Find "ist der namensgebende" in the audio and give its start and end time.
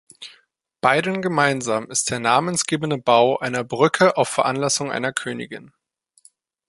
1.91-2.97